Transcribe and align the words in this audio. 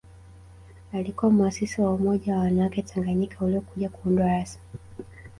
Alikuwa 0.93 1.31
muasisi 1.31 1.81
wa 1.81 1.93
Umoja 1.93 2.33
wa 2.33 2.39
wanawake 2.39 2.81
Tanganyika 2.81 3.45
uliokuja 3.45 3.89
kuundwa 3.89 4.27
rasmi 4.27 4.61